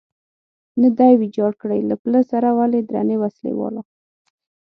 [0.81, 3.81] نه دی ویجاړ کړی، له پله سره ولې درنې وسلې والا.